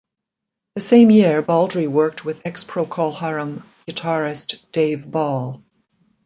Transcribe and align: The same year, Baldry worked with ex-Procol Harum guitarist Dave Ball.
The 0.73 0.81
same 0.81 1.11
year, 1.11 1.43
Baldry 1.43 1.85
worked 1.85 2.25
with 2.25 2.41
ex-Procol 2.43 3.13
Harum 3.13 3.63
guitarist 3.87 4.55
Dave 4.71 5.05
Ball. 5.11 5.61